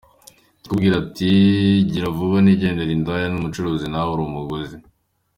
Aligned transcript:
ikukabwira 0.57 0.95
iti: 1.03 1.31
“Gira 1.91 2.07
vuba 2.17 2.37
nigendere” 2.43 2.91
Indaya 2.93 3.25
ni 3.29 3.35
umucuruzi 3.39 3.85
nawe 3.89 4.09
uri 4.13 4.23
umuguzi. 4.29 4.77